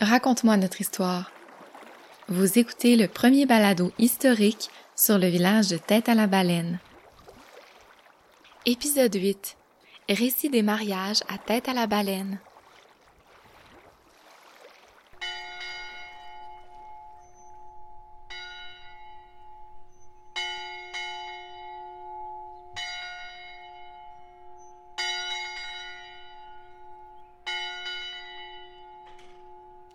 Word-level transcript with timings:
Raconte-moi 0.00 0.56
notre 0.56 0.80
histoire. 0.80 1.30
Vous 2.28 2.58
écoutez 2.58 2.96
le 2.96 3.08
premier 3.08 3.46
balado 3.46 3.92
historique 3.98 4.70
sur 4.94 5.18
le 5.18 5.28
village 5.28 5.68
de 5.68 5.78
Tête 5.78 6.08
à 6.08 6.14
la 6.14 6.26
Baleine. 6.26 6.78
Épisode 8.66 9.14
8. 9.14 9.56
Récit 10.08 10.50
des 10.50 10.62
mariages 10.62 11.22
à 11.28 11.38
Tête 11.38 11.68
à 11.68 11.72
la 11.72 11.86
Baleine. 11.86 12.38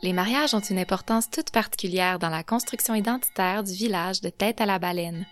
Les 0.03 0.13
mariages 0.13 0.55
ont 0.55 0.59
une 0.59 0.79
importance 0.79 1.29
toute 1.29 1.51
particulière 1.51 2.17
dans 2.17 2.29
la 2.29 2.43
construction 2.43 2.95
identitaire 2.95 3.63
du 3.63 3.73
village 3.73 4.21
de 4.21 4.29
Tête 4.29 4.59
à 4.59 4.65
la 4.65 4.79
Baleine. 4.79 5.27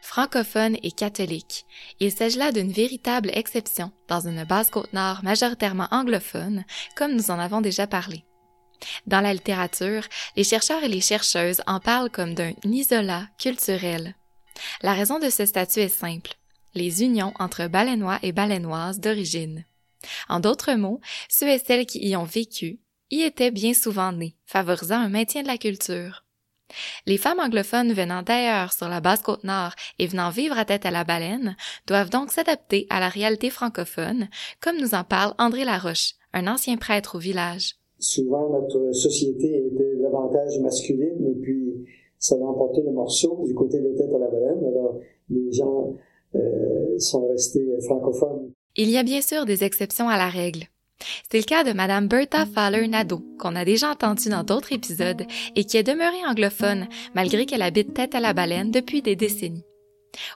Francophone 0.00 0.76
et 0.82 0.90
catholique, 0.90 1.64
il 2.00 2.10
s'agit 2.10 2.38
là 2.38 2.50
d'une 2.50 2.72
véritable 2.72 3.30
exception 3.32 3.92
dans 4.08 4.26
une 4.26 4.42
basse-côte-nord 4.42 5.20
majoritairement 5.22 5.86
anglophone, 5.92 6.64
comme 6.96 7.14
nous 7.14 7.30
en 7.30 7.38
avons 7.38 7.60
déjà 7.60 7.86
parlé. 7.86 8.24
Dans 9.06 9.20
la 9.20 9.32
littérature, 9.32 10.02
les 10.34 10.42
chercheurs 10.42 10.82
et 10.82 10.88
les 10.88 11.00
chercheuses 11.00 11.62
en 11.68 11.78
parlent 11.78 12.10
comme 12.10 12.34
d'un 12.34 12.52
isolat 12.64 13.28
culturel. 13.38 14.16
La 14.82 14.94
raison 14.94 15.20
de 15.20 15.30
ce 15.30 15.46
statut 15.46 15.78
est 15.78 15.88
simple, 15.88 16.34
les 16.74 17.04
unions 17.04 17.32
entre 17.38 17.68
baleinois 17.68 18.18
et 18.24 18.32
baleinoises 18.32 18.98
d'origine. 18.98 19.64
En 20.28 20.40
d'autres 20.40 20.74
mots, 20.74 21.00
ceux 21.28 21.48
et 21.48 21.60
celles 21.60 21.86
qui 21.86 22.04
y 22.04 22.16
ont 22.16 22.24
vécu 22.24 22.80
y 23.12 23.22
étaient 23.22 23.52
bien 23.52 23.74
souvent 23.74 24.10
nés, 24.10 24.34
favorisant 24.46 24.96
un 24.96 25.08
maintien 25.08 25.42
de 25.42 25.46
la 25.46 25.58
culture. 25.58 26.24
Les 27.06 27.18
femmes 27.18 27.38
anglophones 27.38 27.92
venant 27.92 28.22
d'ailleurs 28.22 28.72
sur 28.72 28.88
la 28.88 29.00
basse 29.00 29.22
côte 29.22 29.44
nord 29.44 29.72
et 29.98 30.06
venant 30.06 30.30
vivre 30.30 30.58
à 30.58 30.64
tête 30.64 30.86
à 30.86 30.90
la 30.90 31.04
baleine 31.04 31.54
doivent 31.86 32.08
donc 32.08 32.30
s'adapter 32.30 32.86
à 32.88 32.98
la 32.98 33.10
réalité 33.10 33.50
francophone, 33.50 34.28
comme 34.60 34.80
nous 34.80 34.94
en 34.94 35.04
parle 35.04 35.34
André 35.38 35.64
Laroche, 35.64 36.14
un 36.32 36.46
ancien 36.46 36.78
prêtre 36.78 37.16
au 37.16 37.18
village. 37.18 37.76
Souvent, 37.98 38.48
notre 38.48 38.92
société 38.92 39.66
était 39.66 39.96
davantage 40.02 40.58
masculine 40.60 41.26
et 41.28 41.40
puis 41.40 41.86
ça 42.18 42.34
a 42.34 42.38
emporté 42.38 42.80
le 42.82 42.92
morceau 42.92 43.44
du 43.46 43.54
côté 43.54 43.78
de 43.78 43.94
tête 43.96 44.10
à 44.14 44.18
la 44.18 44.28
baleine. 44.28 44.64
Alors, 44.64 44.98
les 45.28 45.52
gens 45.52 45.94
euh, 46.34 46.98
sont 46.98 47.28
restés 47.28 47.66
francophones. 47.86 48.50
Il 48.74 48.90
y 48.90 48.96
a 48.96 49.02
bien 49.02 49.20
sûr 49.20 49.44
des 49.44 49.64
exceptions 49.64 50.08
à 50.08 50.16
la 50.16 50.30
règle. 50.30 50.66
C'est 51.30 51.38
le 51.38 51.44
cas 51.44 51.64
de 51.64 51.72
Madame 51.72 52.08
Bertha 52.08 52.46
Fowler 52.46 52.86
Nadeau, 52.88 53.24
qu'on 53.38 53.56
a 53.56 53.64
déjà 53.64 53.90
entendu 53.90 54.28
dans 54.28 54.44
d'autres 54.44 54.72
épisodes 54.72 55.24
et 55.56 55.64
qui 55.64 55.76
est 55.76 55.82
demeurée 55.82 56.24
anglophone 56.26 56.88
malgré 57.14 57.46
qu'elle 57.46 57.62
habite 57.62 57.94
tête 57.94 58.14
à 58.14 58.20
la 58.20 58.32
baleine 58.32 58.70
depuis 58.70 59.02
des 59.02 59.16
décennies. 59.16 59.64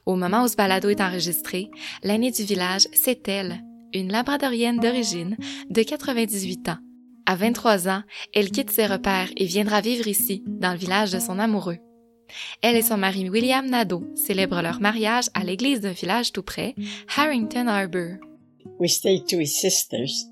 Au 0.06 0.16
moment 0.16 0.44
où 0.44 0.48
ce 0.48 0.56
balado 0.56 0.88
est 0.88 1.00
enregistré, 1.00 1.70
l'aînée 2.02 2.30
du 2.30 2.44
village, 2.44 2.88
c'est 2.92 3.28
elle, 3.28 3.62
une 3.92 4.10
labradorienne 4.10 4.78
d'origine 4.78 5.36
de 5.70 5.82
98 5.82 6.68
ans. 6.70 6.78
À 7.26 7.34
23 7.34 7.88
ans, 7.88 8.02
elle 8.34 8.50
quitte 8.50 8.70
ses 8.70 8.86
repères 8.86 9.30
et 9.36 9.46
viendra 9.46 9.80
vivre 9.80 10.06
ici, 10.06 10.44
dans 10.46 10.72
le 10.72 10.78
village 10.78 11.12
de 11.12 11.18
son 11.18 11.38
amoureux. 11.38 11.78
Elle 12.62 12.76
et 12.76 12.82
son 12.82 12.96
mari 12.96 13.28
William 13.28 13.66
Nadeau 13.66 14.04
célèbrent 14.14 14.62
leur 14.62 14.80
mariage 14.80 15.26
à 15.34 15.44
l'église 15.44 15.80
d'un 15.80 15.92
village 15.92 16.32
tout 16.32 16.42
près, 16.42 16.74
Harrington 17.16 17.66
Harbour. 17.66 18.16
We 18.78 18.92
stayed 18.92 19.26
to 19.28 19.38
his 19.38 19.58
sisters, 19.60 20.26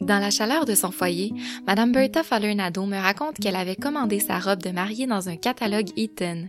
Dans 0.00 0.18
la 0.18 0.30
chaleur 0.30 0.64
de 0.64 0.74
son 0.74 0.90
foyer, 0.90 1.32
Madame 1.66 1.92
Bertha 1.92 2.22
Fowler-Nadeau 2.22 2.86
me 2.86 2.96
raconte 2.96 3.38
qu'elle 3.38 3.56
avait 3.56 3.76
commandé 3.76 4.20
sa 4.20 4.38
robe 4.38 4.62
de 4.62 4.70
mariée 4.70 5.06
dans 5.06 5.28
un 5.28 5.36
catalogue 5.36 5.90
Eaton. 5.96 6.48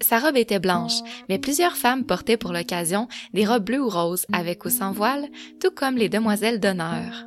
Sa 0.00 0.18
robe 0.18 0.36
était 0.36 0.60
blanche, 0.60 1.00
mais 1.28 1.38
plusieurs 1.38 1.76
femmes 1.76 2.04
portaient 2.04 2.36
pour 2.36 2.52
l'occasion 2.52 3.08
des 3.32 3.46
robes 3.46 3.64
bleues 3.64 3.82
ou 3.82 3.88
roses 3.88 4.26
avec 4.32 4.64
ou 4.64 4.70
sans 4.70 4.92
voile, 4.92 5.26
tout 5.60 5.72
comme 5.74 5.96
les 5.96 6.08
demoiselles 6.08 6.60
d'honneur. 6.60 7.26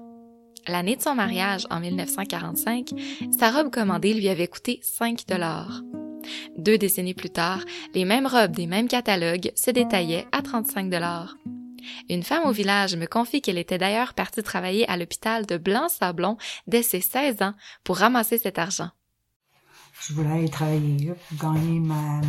L'année 0.67 0.95
de 0.95 1.01
son 1.01 1.15
mariage, 1.15 1.65
en 1.69 1.79
1945, 1.79 2.91
sa 3.37 3.51
robe 3.51 3.71
commandée 3.71 4.13
lui 4.13 4.29
avait 4.29 4.47
coûté 4.47 4.79
5 4.83 5.25
dollars. 5.27 5.81
Deux 6.57 6.77
décennies 6.77 7.13
plus 7.13 7.29
tard, 7.29 7.63
les 7.93 8.05
mêmes 8.05 8.27
robes 8.27 8.55
des 8.55 8.67
mêmes 8.67 8.87
catalogues 8.87 9.51
se 9.55 9.71
détaillaient 9.71 10.27
à 10.31 10.41
35 10.41 10.89
dollars. 10.89 11.35
Une 12.09 12.23
femme 12.23 12.45
au 12.45 12.51
village 12.51 12.95
me 12.95 13.05
confie 13.05 13.41
qu'elle 13.41 13.57
était 13.57 13.77
d'ailleurs 13.77 14.13
partie 14.13 14.43
travailler 14.43 14.89
à 14.89 14.97
l'hôpital 14.97 15.45
de 15.45 15.57
Blanc-Sablon 15.57 16.37
dès 16.67 16.83
ses 16.83 17.01
16 17.01 17.41
ans 17.41 17.53
pour 17.83 17.97
ramasser 17.97 18.37
cet 18.37 18.59
argent. 18.59 18.89
Je 20.01 20.13
voulais 20.13 20.31
aller 20.31 20.49
travailler 20.49 21.07
là 21.07 21.13
pour 21.29 21.53
gagner 21.53 21.79
ma... 21.79 22.21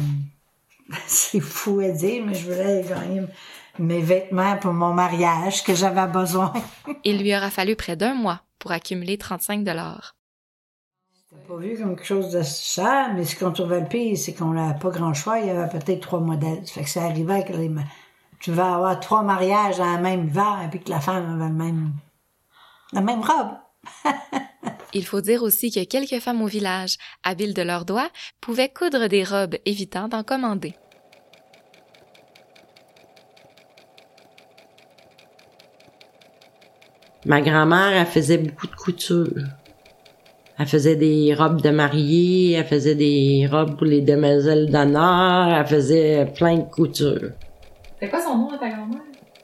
C'est 1.06 1.40
fou 1.40 1.80
à 1.80 1.90
dire, 1.90 2.24
mais 2.24 2.34
je 2.34 2.44
voulais 2.44 2.84
gagner 2.88 3.22
mes 3.78 4.00
vêtements 4.00 4.56
pour 4.56 4.72
mon 4.72 4.94
mariage 4.94 5.62
que 5.62 5.74
j'avais 5.74 6.06
besoin. 6.06 6.52
Il 7.04 7.18
lui 7.18 7.36
aura 7.36 7.50
fallu 7.50 7.76
près 7.76 7.96
d'un 7.96 8.14
mois 8.14 8.42
pour 8.58 8.72
accumuler 8.72 9.18
35 9.18 9.64
dollars. 9.64 10.17
Pas 11.30 11.56
vu 11.56 11.76
comme 11.76 11.94
quelque 11.94 12.06
chose 12.06 12.30
de 12.30 12.42
cher, 12.42 13.12
mais 13.14 13.24
ce 13.26 13.38
qu'on 13.38 13.52
trouvait 13.52 13.80
le 13.80 13.86
pire, 13.86 14.16
c'est 14.16 14.32
qu'on 14.32 14.54
n'avait 14.54 14.78
pas 14.78 14.88
grand 14.88 15.12
choix. 15.12 15.38
Il 15.40 15.48
y 15.48 15.50
avait 15.50 15.68
peut-être 15.68 16.00
trois 16.00 16.20
modèles. 16.20 16.66
Ça 16.66 16.72
fait 16.72 16.84
que 16.84 16.88
ça 16.88 17.04
arrivait 17.04 17.44
que 17.44 17.52
les... 17.52 17.70
tu 18.40 18.50
vas 18.50 18.76
avoir 18.76 18.98
trois 18.98 19.22
mariages 19.22 19.76
dans 19.76 19.96
le 19.96 20.02
même 20.02 20.28
hiver 20.28 20.62
et 20.64 20.70
puis 20.70 20.80
que 20.80 20.88
la 20.88 21.00
femme 21.00 21.34
avait 21.34 21.50
le 21.50 21.54
même... 21.54 21.92
la 22.94 23.02
même 23.02 23.20
robe. 23.20 23.58
Il 24.94 25.04
faut 25.04 25.20
dire 25.20 25.42
aussi 25.42 25.70
que 25.70 25.84
quelques 25.84 26.22
femmes 26.22 26.40
au 26.40 26.46
village, 26.46 26.96
habiles 27.22 27.52
de 27.52 27.60
leurs 27.60 27.84
doigts, 27.84 28.08
pouvaient 28.40 28.72
coudre 28.72 29.06
des 29.08 29.22
robes 29.22 29.56
évitant 29.66 30.08
d'en 30.08 30.22
commander. 30.22 30.74
Ma 37.26 37.42
grand-mère, 37.42 37.92
elle 37.92 38.06
faisait 38.06 38.38
beaucoup 38.38 38.66
de 38.66 38.74
couture. 38.74 39.44
Elle 40.58 40.66
faisait 40.66 40.96
des 40.96 41.34
robes 41.34 41.62
de 41.62 41.70
mariée, 41.70 42.52
elle 42.52 42.66
faisait 42.66 42.96
des 42.96 43.48
robes 43.50 43.76
pour 43.76 43.86
les 43.86 44.00
demoiselles 44.00 44.70
d'honneur, 44.70 45.56
elle 45.56 45.66
faisait 45.66 46.26
plein 46.34 46.56
de 46.56 46.62
coutures. 46.62 47.30
C'est 48.00 48.08
quoi 48.08 48.20
son 48.20 48.36
nom 48.36 48.50
à 48.50 48.58
ta 48.58 48.68
grand-mère? 48.68 49.02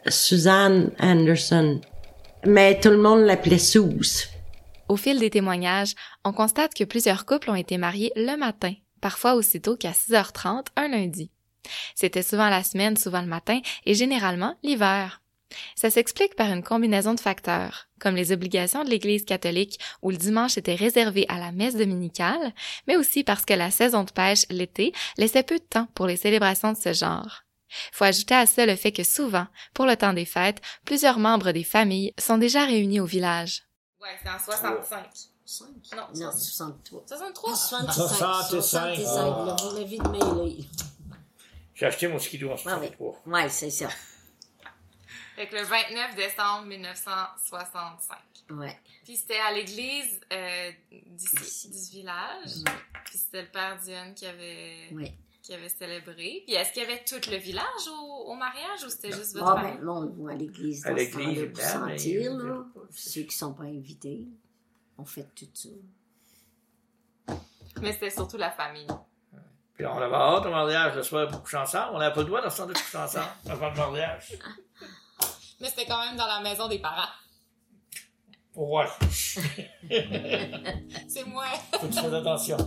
Suzanne 0.09 0.91
Anderson. 0.99 1.81
Mais 2.47 2.81
tout 2.81 2.91
le 2.91 2.99
monde 2.99 3.21
l'appelait 3.21 3.59
Suze. 3.59 4.29
Au 4.89 4.97
fil 4.97 5.19
des 5.19 5.31
témoignages, 5.31 5.95
on 6.25 6.33
constate 6.33 6.75
que 6.75 6.85
plusieurs 6.85 7.25
couples 7.25 7.51
ont 7.51 7.55
été 7.55 7.79
mariés 7.79 8.13
le 8.17 8.37
matin, 8.37 8.75
parfois 9.01 9.35
aussitôt 9.35 9.77
qu'à 9.77 9.93
6h30 9.93 10.67
un 10.77 10.89
lundi. 10.89 11.31
C'était 11.95 12.23
souvent 12.23 12.51
la 12.51 12.63
semaine, 12.63 12.97
souvent 12.97 13.23
le 13.23 13.29
matin 13.29 13.61
et 13.87 13.95
généralement 13.95 14.57
l'hiver. 14.63 15.23
Ça 15.77 15.91
s'explique 15.91 16.37
par 16.37 16.51
une 16.53 16.63
combinaison 16.63 17.15
de 17.15 17.21
facteurs, 17.21 17.87
comme 18.01 18.17
les 18.17 18.33
obligations 18.33 18.85
de 18.85 18.91
l'Église 18.91 19.25
catholique 19.25 19.79
où 20.03 20.11
le 20.11 20.17
dimanche 20.17 20.59
était 20.59 20.75
réservé 20.75 21.27
à 21.29 21.39
la 21.39 21.53
messe 21.53 21.77
dominicale, 21.77 22.53
mais 22.87 22.97
aussi 22.97 23.25
parce 23.25 23.45
que 23.45 23.55
la 23.55 23.71
saison 23.71 24.05
de 24.05 24.11
pêche 24.11 24.47
l'été 24.51 24.93
laissait 25.19 25.43
peu 25.43 25.59
de 25.59 25.65
temps 25.65 25.89
pour 25.95 26.07
les 26.07 26.17
célébrations 26.17 26.73
de 26.73 26.79
ce 26.79 26.93
genre. 26.93 27.43
Faut 27.93 28.05
ajouter 28.05 28.35
à 28.35 28.47
ça 28.47 28.67
le 28.67 28.77
fait 28.77 28.93
que 28.93 29.03
souvent, 29.03 29.47
pour 29.73 29.87
le 29.87 29.97
temps 29.97 30.13
des 30.13 30.25
fêtes, 30.27 30.61
plusieurs 30.85 31.19
membres 31.19 31.51
des 31.51 31.65
familles 31.65 32.13
sont 32.19 32.39
déjà 32.39 32.65
réunis 32.65 33.01
au 33.01 33.05
village. 33.07 33.63
Ouais, 34.01 34.11
c'est 34.23 34.29
en 34.31 34.39
65. 34.39 35.05
5? 35.47 35.67
Non, 35.97 36.03
Non, 36.15 36.31
63. 36.31 37.03
63. 37.07 37.57
65. 37.57 37.93
65. 37.93 38.97
65, 38.97 39.47
là, 39.47 39.57
vous 39.63 39.77
l'avez 39.77 39.99
de 39.99 40.09
mêler. 40.09 40.65
J'ai 41.75 41.87
acheté 41.87 42.07
mon 42.07 42.19
skidoo 42.19 42.49
en 42.51 42.53
Ouais, 42.53 42.59
63. 42.59 43.23
ouais. 43.27 43.33
Ouais, 43.33 43.49
c'est 43.49 43.71
ça. 43.71 43.89
Fait 45.37 45.49
que 45.49 45.57
le 45.57 45.63
29 45.63 46.15
décembre 46.17 46.67
1965. 46.67 48.19
Ouais. 48.51 48.79
Puis 49.05 49.17
c'était 49.17 49.39
à 49.41 49.53
l'église 49.53 50.21
euh, 50.33 50.71
d'ici, 50.91 51.37
Ici. 51.43 51.71
du 51.71 51.99
village. 52.01 52.57
Ouais. 52.67 52.73
Puis 53.05 53.19
c'était 53.19 53.43
le 53.43 53.49
père 53.49 53.77
Dion 53.83 54.13
qui 54.15 54.27
avait, 54.27 54.89
Ouais. 54.93 55.13
qui 55.43 55.53
avait 55.55 55.69
célébré. 55.69 56.43
Puis 56.47 56.55
est-ce 56.55 56.73
qu'il 56.73 56.83
y 56.83 56.87
avait 56.87 57.03
tout 57.05 57.21
le 57.31 57.37
village 57.39 57.89
au, 57.89 58.31
au 58.31 58.35
mariage 58.35 58.85
ou 58.85 58.89
c'était 58.91 59.13
juste 59.13 59.35
votre 59.35 59.49
Ah, 59.49 59.57
famille? 59.63 59.79
ben, 59.79 59.85
là, 59.87 59.93
on 59.93 60.01
le 60.03 60.09
voit 60.11 60.31
à 60.33 60.35
l'église. 60.35 60.87
À 60.87 60.93
l'église, 60.93 61.53
pour 61.53 61.63
sentir, 61.65 62.35
là. 62.35 62.65
Ceux 62.91 63.23
qui 63.23 63.37
sont 63.37 63.55
pas 63.55 63.65
invités, 63.65 64.27
on 64.99 65.05
fait 65.05 65.27
tout 65.35 65.49
ça. 65.53 65.69
Mais 67.83 67.93
c'était 67.93 68.11
surtout 68.11 68.37
la 68.37 68.53
famille. 68.53 68.87
Puis 69.75 69.85
on 69.87 69.97
avait 69.99 70.15
hâte 70.15 70.47
au 70.47 70.51
mariage 70.51 70.95
le 70.95 71.03
soir 71.03 71.27
pour 71.29 71.43
coucher 71.43 71.57
ensemble. 71.57 71.97
On 71.97 71.99
n'avait 71.99 72.15
pas 72.15 72.21
le 72.21 72.27
droit 72.27 72.41
de 72.41 72.47
coucher 72.73 72.99
ensemble 72.99 73.27
avant 73.49 73.71
le 73.71 73.77
mariage. 73.77 74.39
Mais 75.65 75.71
c'était 75.71 75.87
quand 75.87 76.05
même 76.05 76.17
dans 76.17 76.27
la 76.27 76.41
maison 76.41 76.69
des 76.69 76.79
parents. 76.79 77.09
Ouais. 78.55 78.85
C'est 81.09 81.27
moi. 81.27 81.47
Faut 81.73 81.87
que 81.87 81.93
tu 81.93 82.01
fasses 82.01 82.13
attention. 82.13 82.59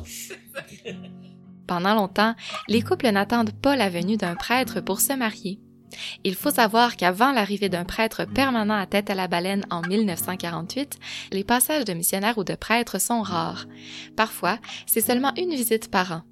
Pendant 1.67 1.93
longtemps, 1.93 2.33
les 2.67 2.81
couples 2.81 3.11
n'attendent 3.11 3.53
pas 3.53 3.75
la 3.75 3.89
venue 3.89 4.17
d'un 4.17 4.33
prêtre 4.33 4.81
pour 4.81 4.99
se 4.99 5.13
marier. 5.13 5.59
Il 6.23 6.33
faut 6.33 6.49
savoir 6.49 6.97
qu'avant 6.97 7.31
l'arrivée 7.31 7.69
d'un 7.69 7.85
prêtre 7.85 8.25
permanent 8.25 8.73
à 8.73 8.87
tête 8.87 9.11
à 9.11 9.15
la 9.15 9.27
baleine 9.27 9.67
en 9.69 9.83
1948, 9.83 10.97
les 11.33 11.43
passages 11.43 11.85
de 11.85 11.93
missionnaires 11.93 12.39
ou 12.39 12.43
de 12.43 12.55
prêtres 12.55 12.99
sont 12.99 13.21
rares. 13.21 13.67
Parfois, 14.15 14.57
c'est 14.87 15.01
seulement 15.01 15.33
une 15.37 15.51
visite 15.51 15.91
par 15.91 16.13
an. 16.13 16.23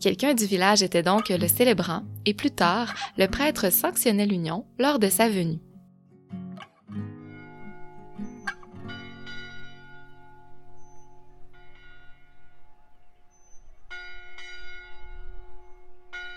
Quelqu'un 0.00 0.34
du 0.34 0.46
village 0.46 0.82
était 0.82 1.02
donc 1.02 1.28
le 1.28 1.48
célébrant, 1.48 2.02
et 2.24 2.34
plus 2.34 2.50
tard, 2.50 2.94
le 3.18 3.26
prêtre 3.26 3.70
sanctionnait 3.70 4.26
l'union 4.26 4.66
lors 4.78 4.98
de 4.98 5.08
sa 5.08 5.28
venue. 5.28 5.60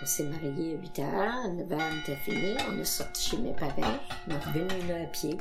On 0.02 0.06
s'est 0.06 0.24
mariés 0.24 0.76
à 0.76 0.82
8 0.82 1.00
heures, 1.00 1.46
à 1.46 1.48
9 1.50 1.72
heures, 1.74 1.80
on 1.92 2.00
était 2.00 2.16
fini. 2.16 2.56
On 2.70 2.80
est 2.80 2.86
sorti 2.86 3.30
chez 3.32 3.38
mes 3.38 3.54
parents. 3.54 4.00
On 4.28 4.32
est 4.32 4.46
revenu 4.46 4.88
là 4.88 5.04
à 5.04 5.06
pied. 5.08 5.38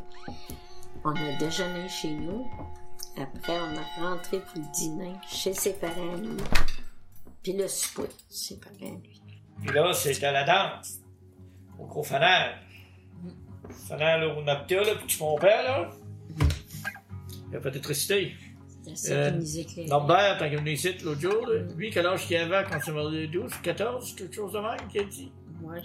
On 1.04 1.14
a 1.14 1.36
déjeuné 1.38 1.88
chez 1.88 2.10
nous. 2.10 2.44
Après, 3.16 3.56
on 3.58 3.74
est 3.74 4.00
rentré 4.00 4.40
pour 4.40 4.60
le 4.60 4.72
dîner 4.74 5.14
chez 5.28 5.54
ses 5.54 5.74
parents, 5.74 6.16
lui. 6.16 6.36
Puis 7.42 7.52
le 7.52 7.68
souper, 7.68 8.08
ses 8.28 8.58
parents, 8.58 9.00
lui. 9.02 9.20
Puis 9.64 9.72
là, 9.72 9.92
c'était 9.92 10.32
la 10.32 10.44
danse. 10.44 10.98
Au 11.78 11.86
gros 11.86 12.02
fanal. 12.02 12.58
Fanal, 13.88 14.20
là, 14.20 14.28
où 14.28 14.40
on 14.40 14.46
habitait, 14.48 14.82
là, 14.84 14.92
puis 15.06 15.16
mon 15.20 15.38
père, 15.38 15.62
là. 15.62 15.90
Il 17.50 17.56
a 17.56 17.60
peut-être 17.60 17.86
récité. 17.86 18.34
Euh. 19.10 19.40
Norbert, 19.88 20.36
quand 20.38 20.44
il 20.46 20.54
est 20.54 20.56
venu 20.56 20.72
ici 20.72 20.94
l'autre 21.04 21.20
jour, 21.20 21.46
lui, 21.76 21.90
quel 21.90 22.06
âge 22.06 22.26
qu'il 22.26 22.36
avait 22.36 22.64
quand 22.68 22.76
il 22.76 22.82
s'est 22.82 22.92
marié? 22.92 23.26
12, 23.26 23.52
14, 23.62 24.14
quelque 24.14 24.34
chose 24.34 24.52
de 24.52 24.58
même, 24.58 24.88
qu'il 24.90 25.00
a 25.00 25.04
dit? 25.04 25.32
Ouais. 25.62 25.82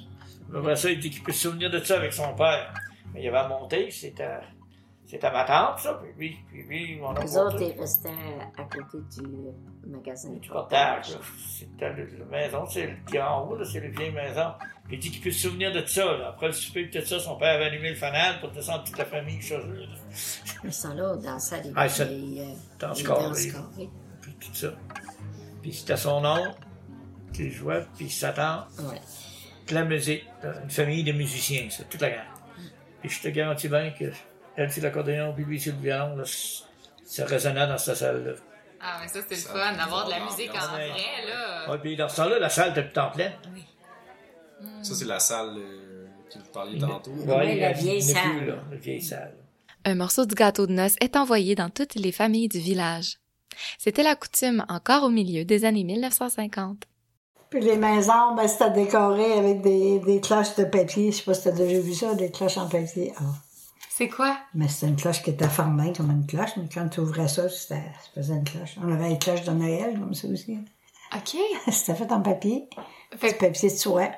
Après 0.56 0.76
ça, 0.76 0.92
il 0.92 1.00
dit 1.00 1.10
qu'il 1.10 1.24
peut 1.24 1.32
se 1.32 1.50
souvenir 1.50 1.70
de 1.70 1.80
ça 1.80 1.98
avec 1.98 2.14
son 2.14 2.34
père. 2.36 2.74
Mais 3.14 3.24
il 3.24 3.28
avait 3.28 3.38
à 3.38 3.48
monter, 3.48 3.90
c'était, 3.92 4.40
c'était 5.06 5.32
ma 5.32 5.44
tante, 5.44 5.80
ça, 5.80 5.94
puis 6.02 6.12
lui, 6.18 6.38
puis 6.48 6.64
lui, 6.64 7.00
on 7.04 7.14
a 7.16 7.22
Les 7.24 7.38
autres, 7.38 7.62
ils 7.62 7.80
restaient 7.80 8.10
à 8.58 8.64
côté 8.64 8.98
du 9.22 9.28
magasin 9.90 10.32
Du 10.34 10.50
portage. 10.50 11.18
C'était 11.48 11.90
la 11.90 12.26
maison, 12.26 12.66
c'est 12.68 12.88
le 12.88 12.96
qui 13.08 13.18
est 13.18 13.22
en 13.22 13.48
haut, 13.48 13.64
c'est 13.64 13.80
les 13.82 13.90
vieilles 13.90 14.12
maisons. 14.12 14.54
Puis 14.86 14.96
il 14.98 15.00
dit 15.00 15.12
qu'il 15.12 15.22
peut 15.22 15.32
se 15.32 15.48
souvenir 15.50 15.72
de 15.72 15.86
ça, 15.86 16.06
là. 16.18 16.30
Après 16.30 16.48
le 16.48 16.54
souper, 16.54 16.90
tout 16.90 17.06
ça, 17.06 17.20
son 17.20 17.36
père 17.38 17.56
avait 17.56 17.66
allumé 17.66 17.90
le 17.92 17.96
fanal 17.96 18.40
pour 18.40 18.52
descendre 18.52 18.84
toute 18.86 18.98
la 18.98 19.06
famille 19.06 19.42
chez 19.42 19.56
eux, 19.58 19.82
là. 19.82 19.96
Ils 20.64 20.74
sont 20.74 20.94
là, 20.94 21.16
dans 21.18 21.40
sa 21.40 21.60
les 21.62 21.72
Ah, 21.76 21.88
ça- 21.90 22.06
vieilles, 22.06 22.42
euh, 22.42 22.54
dans. 22.80 22.94
Puis 22.94 24.34
tout 24.40 24.54
ça. 24.54 24.70
Puis 25.62 25.74
c'était 25.74 25.98
son 25.98 26.22
nom 26.22 26.54
qui 27.34 27.50
jouait, 27.52 27.86
puis 27.98 28.10
sa 28.10 28.32
tante. 28.34 28.68
Ouais. 28.80 29.00
de 29.68 29.76
la 29.76 29.86
musique, 29.86 30.26
une 30.64 30.70
famille 30.70 31.04
de 31.06 31.14
musiciens, 31.14 31.68
c'est 31.70 31.88
toute 31.90 32.02
la 32.02 32.10
gang. 32.10 32.20
Et 33.04 33.08
je 33.10 33.22
te 33.22 33.30
garantis 33.30 33.70
bien 33.70 33.92
que 33.92 34.12
elle 34.56 34.72
c'est 34.72 34.82
l'accordéon, 34.82 35.34
puis 35.34 35.46
lui 35.46 35.60
c'est 35.60 35.72
le 35.72 35.78
violon, 35.78 36.16
là, 36.16 36.24
ça 37.06 37.26
résonnait 37.26 37.68
dans 37.68 37.78
cette 37.78 37.96
salle-là. 37.96 38.34
Ah, 38.86 38.98
mais 39.02 39.08
ça, 39.08 39.22
c'était 39.22 39.36
le 39.36 39.42
fun 39.42 39.78
d'avoir 39.78 40.06
de 40.06 40.12
la 40.12 40.20
musique 40.26 40.52
en 40.52 40.68
vrai, 40.74 40.90
là. 41.26 41.72
Ouais, 41.72 41.78
puis 41.78 41.96
dans 41.96 42.10
ce 42.10 42.18
temps-là, 42.18 42.38
la 42.38 42.50
salle 42.50 42.72
était 42.72 42.90
tout 42.90 43.00
en 43.00 43.12
pleine. 43.12 43.32
Ça, 44.82 44.94
c'est 44.94 45.06
la 45.06 45.20
salle 45.20 45.56
euh, 45.58 46.08
que 46.30 46.40
vous 46.40 46.52
parliez 46.52 46.80
tantôt. 46.80 47.12
La 47.26 47.72
vieille 47.72 48.14
plus, 48.14 48.46
là, 48.46 48.56
la 48.70 48.78
vieille 48.78 49.02
salle. 49.02 49.36
Un 49.86 49.96
morceau 49.96 50.26
du 50.26 50.36
gâteau 50.36 50.68
de 50.68 50.74
noces 50.74 50.96
est 51.02 51.16
envoyé 51.16 51.56
dans 51.56 51.70
toutes 51.70 51.96
les 51.96 52.12
familles 52.12 52.48
du 52.48 52.60
village. 52.60 53.20
C'était 53.78 54.04
la 54.04 54.16
coutume 54.16 54.66
encore 54.70 55.04
au 55.04 55.10
milieu 55.10 55.46
des 55.46 55.66
années 55.66 55.84
1950. 55.84 56.86
Puis 57.50 57.62
les 57.62 57.78
maisons, 57.78 58.36
ben, 58.36 58.48
c'était 58.48 58.72
décoré 58.72 59.34
avec 59.34 59.62
des, 59.62 60.00
des 60.00 60.20
cloches 60.20 60.56
de 60.56 60.64
papier. 60.64 61.12
Je 61.12 61.18
sais 61.18 61.24
pas 61.24 61.34
si 61.34 61.44
t'as 61.44 61.52
déjà 61.52 61.80
vu 61.80 61.94
ça, 61.94 62.16
des 62.16 62.32
cloches 62.32 62.58
en 62.58 62.68
papier. 62.68 63.14
Ah. 63.18 63.24
C'est 63.96 64.10
quoi? 64.10 64.36
Mais 64.56 64.68
c'était 64.68 64.88
une 64.88 64.96
cloche 64.96 65.22
qui 65.22 65.30
était 65.30 65.48
formée 65.50 65.94
comme 65.96 66.10
une 66.10 66.26
cloche, 66.26 66.50
mais 66.58 66.68
quand 66.74 66.88
tu 66.90 67.00
ouvrais 67.02 67.28
ça, 67.28 67.48
ça 67.48 67.76
faisait 68.16 68.34
une 68.34 68.44
cloche. 68.44 68.76
On 68.84 68.92
avait 68.92 69.12
une 69.12 69.20
cloche 69.20 69.44
de 69.44 69.52
Noël, 69.52 70.00
comme 70.00 70.14
ça 70.16 70.28
aussi. 70.30 70.58
OK. 71.16 71.38
c'était 71.72 71.94
fait 71.96 72.12
en 72.12 72.22
papier. 72.22 72.68
Fait, 73.16 73.34
Du 73.34 73.38
papier 73.38 73.70
de 73.70 73.76
soie. 73.76 74.10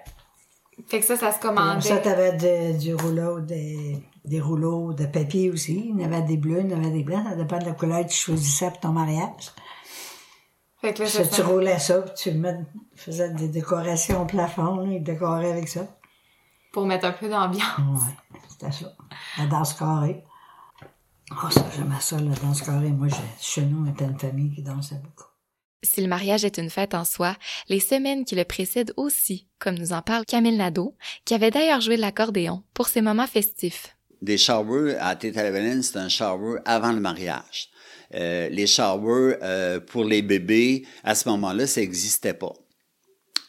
fait 0.87 0.99
que 1.01 1.05
ça, 1.05 1.17
ça 1.17 1.33
se 1.33 1.39
Comme 1.39 1.57
ça, 1.57 1.61
commandait. 1.97 2.01
t'avais 2.01 2.33
de- 2.73 2.79
du 2.79 2.95
rouleau, 2.95 3.41
des, 3.41 4.01
des 4.23 4.39
rouleaux 4.39 4.93
de 4.93 5.05
papier 5.07 5.51
aussi. 5.51 5.91
Il 5.93 6.01
y 6.01 6.05
en 6.05 6.11
avait 6.13 6.21
des 6.21 6.37
bleus, 6.37 6.61
il 6.61 6.71
y 6.71 6.73
en 6.73 6.77
avait 6.77 6.91
des 6.91 7.03
blancs. 7.03 7.25
Ça 7.29 7.35
dépend 7.35 7.57
de 7.59 7.65
la 7.65 7.73
couleur 7.73 8.05
que 8.05 8.11
tu 8.11 8.17
choisissais 8.17 8.69
pour 8.69 8.79
ton 8.79 8.89
mariage. 8.93 9.51
Fait 10.79 10.93
que 10.93 11.03
là, 11.03 11.09
Ça, 11.09 11.25
ça, 11.25 11.35
tu 11.35 11.41
roulais 11.41 11.79
ça, 11.79 12.01
puis 12.01 12.13
tu 12.15 12.41
faisais 12.95 13.29
des 13.31 13.47
décorations 13.49 14.21
au 14.21 14.25
plafond, 14.25 14.75
là, 14.77 14.91
ils 14.93 15.03
décoraient 15.03 15.51
avec 15.51 15.67
ça. 15.67 15.81
pour 16.71 16.85
mettre 16.85 17.05
un 17.05 17.11
peu 17.13 17.27
d'ambiance. 17.29 17.63
Ouais, 17.79 18.13
c'était 18.57 18.71
ça. 18.71 18.95
La 19.37 19.45
danse 19.47 19.73
carrée. 19.73 20.23
Oh, 21.31 21.49
ça, 21.49 21.65
j'aimais 21.75 21.95
ça, 21.99 22.19
la 22.19 22.35
danse 22.35 22.61
carrée. 22.61 22.89
Moi, 22.89 23.07
chez 23.39 23.61
nous, 23.61 23.85
on 23.85 23.91
était 23.91 24.05
une 24.05 24.19
famille 24.19 24.53
qui 24.53 24.61
dansait 24.61 25.01
beaucoup. 25.03 25.29
Si 25.83 26.01
le 26.01 26.07
mariage 26.07 26.45
est 26.45 26.57
une 26.57 26.69
fête 26.69 26.95
en 26.95 27.05
soi, 27.05 27.35
les 27.69 27.79
semaines 27.79 28.25
qui 28.25 28.35
le 28.35 28.43
précèdent 28.43 28.93
aussi, 28.97 29.47
comme 29.59 29.75
nous 29.75 29.93
en 29.93 30.01
parle 30.01 30.25
Camille 30.25 30.57
Nadeau, 30.57 30.95
qui 31.25 31.33
avait 31.33 31.51
d'ailleurs 31.51 31.81
joué 31.81 31.95
de 31.95 32.01
l'accordéon 32.01 32.63
pour 32.73 32.87
ces 32.87 33.01
moments 33.01 33.27
festifs. 33.27 33.95
Des 34.21 34.37
showers 34.37 34.95
à 34.99 35.15
Tête 35.15 35.37
à 35.37 35.43
la 35.43 35.51
Baleine, 35.51 35.83
c'est 35.83 35.97
un 35.97 36.09
shower 36.09 36.59
avant 36.65 36.91
le 36.91 36.99
mariage. 36.99 37.69
Euh, 38.15 38.49
les 38.49 38.65
showers 38.65 39.37
euh, 39.43 39.79
pour 39.79 40.05
les 40.05 40.21
bébés, 40.21 40.87
à 41.03 41.13
ce 41.13 41.29
moment-là, 41.29 41.67
ça 41.67 41.81
n'existait 41.81 42.33
pas. 42.33 42.53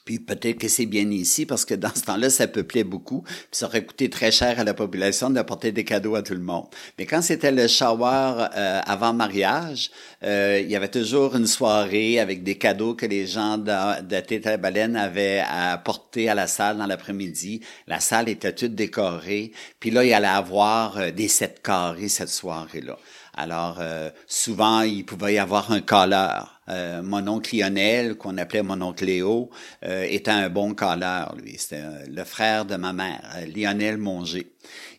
Puis 0.06 0.20
peut-être 0.20 0.58
que 0.58 0.68
c'est 0.68 0.86
bien 0.86 1.10
ici 1.10 1.46
parce 1.46 1.64
que 1.64 1.75
dans 1.75 1.92
ce 1.92 2.02
temps-là, 2.02 2.30
ça 2.30 2.46
peuplait 2.46 2.84
beaucoup. 2.84 3.22
Puis 3.22 3.48
ça 3.50 3.66
aurait 3.66 3.84
coûté 3.84 4.08
très 4.08 4.30
cher 4.30 4.60
à 4.60 4.64
la 4.64 4.72
population 4.72 5.30
d'apporter 5.30 5.72
des 5.72 5.82
cadeaux 5.82 6.14
à 6.14 6.22
tout 6.22 6.34
le 6.34 6.40
monde. 6.40 6.66
Mais 6.96 7.06
quand 7.06 7.22
c'était 7.22 7.50
le 7.50 7.66
shower 7.66 8.46
euh, 8.56 8.80
avant 8.86 9.12
mariage, 9.12 9.90
euh, 10.22 10.60
il 10.62 10.70
y 10.70 10.76
avait 10.76 10.88
toujours 10.88 11.34
une 11.34 11.48
soirée 11.48 12.20
avec 12.20 12.44
des 12.44 12.56
cadeaux 12.56 12.94
que 12.94 13.04
les 13.04 13.26
gens 13.26 13.58
de, 13.58 14.00
de 14.00 14.56
Baleine 14.56 14.94
avaient 14.94 15.42
à 15.44 15.76
porter 15.76 16.28
à 16.28 16.36
la 16.36 16.46
salle 16.46 16.78
dans 16.78 16.86
l'après-midi. 16.86 17.60
La 17.88 17.98
salle 17.98 18.28
était 18.28 18.54
toute 18.54 18.76
décorée. 18.76 19.50
Puis 19.80 19.90
là, 19.90 20.04
il 20.04 20.12
allait 20.14 20.28
avoir 20.28 20.98
euh, 20.98 21.10
des 21.10 21.26
sept 21.26 21.62
carrés 21.62 22.08
cette 22.08 22.28
soirée-là. 22.28 22.96
Alors, 23.36 23.76
euh, 23.80 24.10
souvent, 24.26 24.80
il 24.80 25.04
pouvait 25.04 25.34
y 25.34 25.38
avoir 25.38 25.70
un 25.70 25.82
colleur. 25.82 26.60
Euh, 26.68 27.02
mon 27.02 27.28
oncle 27.28 27.54
Lionel, 27.54 28.16
qu'on 28.16 28.38
appelait 28.38 28.62
mon 28.62 28.80
oncle 28.80 29.04
Léo, 29.04 29.50
euh, 29.84 30.04
était 30.08 30.30
un 30.30 30.48
bon 30.48 30.74
colleur, 30.74 31.36
lui. 31.36 31.56
C'était 31.58 31.82
euh, 31.82 32.06
le 32.08 32.24
frère 32.24 32.64
de 32.64 32.76
ma 32.76 32.94
mère, 32.94 33.36
Lionel 33.54 33.98
Monger. 33.98 34.52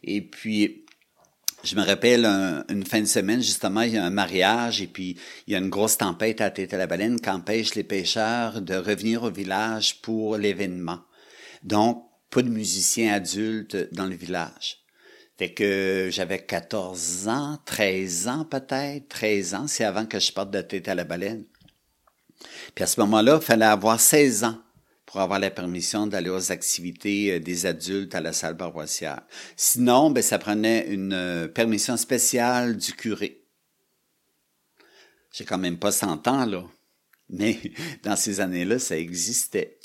Et 0.04 0.22
puis, 0.22 0.86
je 1.64 1.76
me 1.76 1.84
rappelle 1.84 2.26
un- 2.26 2.64
une 2.70 2.86
fin 2.86 3.02
de 3.02 3.06
semaine, 3.06 3.42
justement, 3.42 3.82
il 3.82 3.96
y 3.96 3.98
a 3.98 4.06
un 4.06 4.12
mariage 4.12 4.82
et 4.82 4.88
puis 4.88 5.18
il 5.48 5.54
y 5.54 5.56
a 5.56 5.60
une 5.60 5.70
grosse 5.70 5.98
tempête 5.98 6.40
à 6.40 6.52
tête 6.52 6.74
à 6.74 6.78
la 6.78 6.88
baleine 6.88 7.20
qui 7.20 7.30
empêche 7.30 7.74
les 7.74 7.84
pêcheurs 7.84 8.62
de 8.62 8.76
revenir 8.76 9.24
au 9.24 9.32
village 9.32 10.00
pour 10.02 10.38
l'événement. 10.38 11.00
Donc, 11.64 12.06
pas 12.30 12.44
de 12.44 12.50
musiciens 12.50 13.14
adultes 13.14 13.92
dans 13.94 14.06
le 14.06 14.16
village. 14.16 14.78
Fait 15.38 15.54
que 15.54 16.10
j'avais 16.12 16.44
14 16.44 17.28
ans, 17.28 17.60
13 17.66 18.28
ans 18.28 18.46
peut-être, 18.46 19.08
13 19.08 19.54
ans, 19.54 19.68
c'est 19.68 19.84
avant 19.84 20.06
que 20.06 20.20
je 20.20 20.32
parte 20.32 20.50
de 20.50 20.62
tête 20.62 20.88
à 20.88 20.96
la 20.96 21.04
baleine. 21.04 21.46
Puis 22.74 22.84
à 22.84 22.88
ce 22.88 23.00
moment-là, 23.02 23.38
il 23.40 23.46
fallait 23.46 23.66
avoir 23.66 24.00
16 24.00 24.44
ans 24.46 24.58
pour 25.06 25.22
avoir 25.22 25.40
la 25.40 25.52
permission 25.52 26.08
d'aller 26.08 26.30
aux 26.30 26.52
activités 26.52 27.34
euh, 27.34 27.40
des 27.40 27.66
adultes 27.66 28.14
à 28.14 28.22
la 28.22 28.34
salle 28.34 28.58
paroissiale. 28.58 29.24
Sinon, 29.56 30.12
ben, 30.12 30.22
ça 30.22 30.38
prenait 30.38 30.88
une 30.88 31.14
euh, 31.14 31.48
permission 31.48 31.98
spéciale 31.98 32.76
du 32.76 32.94
curé. 32.94 33.44
J'ai 35.32 35.46
quand 35.46 35.58
même 35.58 35.78
pas 35.78 35.92
100 35.92 36.28
ans, 36.28 36.46
là. 36.46 36.64
Mais 37.30 37.60
dans 38.04 38.16
ces 38.16 38.42
années-là, 38.42 38.80
ça 38.80 38.98
existait. 38.98 39.77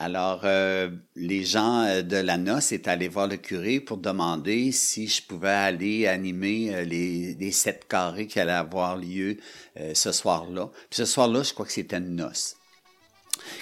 Alors, 0.00 0.42
euh, 0.44 0.90
les 1.16 1.44
gens 1.44 1.82
euh, 1.82 2.02
de 2.02 2.16
la 2.16 2.36
noce 2.36 2.70
étaient 2.70 2.90
allés 2.90 3.08
voir 3.08 3.26
le 3.26 3.36
curé 3.36 3.80
pour 3.80 3.96
demander 3.96 4.70
si 4.70 5.08
je 5.08 5.20
pouvais 5.22 5.48
aller 5.48 6.06
animer 6.06 6.72
euh, 6.72 6.84
les, 6.84 7.50
sept 7.50 7.88
carrés 7.88 8.28
qui 8.28 8.38
allaient 8.38 8.52
avoir 8.52 8.96
lieu 8.96 9.38
ce 9.94 10.12
soir-là. 10.12 10.70
Ce 10.90 11.04
soir-là, 11.04 11.42
je 11.42 11.52
crois 11.52 11.66
que 11.66 11.72
c'était 11.72 11.96
une 11.96 12.14
noce. 12.14 12.56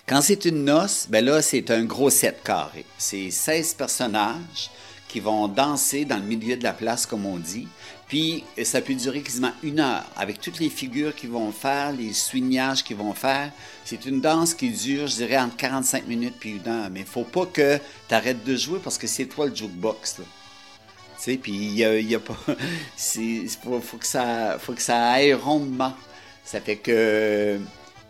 Quand 0.06 0.20
c'est 0.20 0.44
une 0.44 0.64
noce, 0.64 1.06
ben 1.08 1.24
là, 1.24 1.40
c'est 1.40 1.70
un 1.70 1.84
gros 1.84 2.10
sept 2.10 2.42
carré. 2.42 2.84
C'est 2.98 3.30
16 3.30 3.74
personnages 3.74 4.70
qui 5.08 5.20
vont 5.20 5.48
danser 5.48 6.04
dans 6.04 6.16
le 6.16 6.22
milieu 6.22 6.56
de 6.56 6.64
la 6.64 6.72
place, 6.72 7.06
comme 7.06 7.26
on 7.26 7.36
dit. 7.36 7.68
Puis 8.08 8.44
ça 8.62 8.80
peut 8.80 8.94
durer 8.94 9.20
quasiment 9.20 9.52
une 9.62 9.80
heure, 9.80 10.04
avec 10.16 10.40
toutes 10.40 10.60
les 10.60 10.68
figures 10.68 11.14
qu'ils 11.14 11.30
vont 11.30 11.50
faire, 11.50 11.92
les 11.92 12.12
swingages 12.12 12.84
qu'ils 12.84 12.96
vont 12.96 13.14
faire. 13.14 13.50
C'est 13.84 14.06
une 14.06 14.20
danse 14.20 14.54
qui 14.54 14.70
dure, 14.70 15.08
je 15.08 15.16
dirais, 15.16 15.38
entre 15.38 15.56
45 15.56 16.06
minutes 16.06 16.34
puis 16.38 16.60
une 16.64 16.68
heure. 16.68 16.88
Mais 16.90 17.00
il 17.00 17.06
faut 17.06 17.24
pas 17.24 17.46
que 17.46 17.78
tu 18.08 18.14
arrêtes 18.14 18.44
de 18.44 18.54
jouer 18.54 18.78
parce 18.82 18.96
que 18.96 19.08
c'est 19.08 19.26
toi 19.26 19.46
le 19.46 19.54
jukebox. 19.54 20.16
Tu 20.16 20.22
sais, 21.18 21.36
puis 21.36 21.52
il 21.52 21.74
y 21.74 22.14
a, 22.14 22.20
pas... 22.20 22.36
Il 23.16 23.48
faut, 23.48 23.80
faut, 23.80 23.96
que 23.96 24.06
ça, 24.06 24.58
ça 24.76 25.10
aille 25.10 25.34
rondement. 25.34 25.94
Ça 26.44 26.60
fait 26.60 26.76
que... 26.76 27.58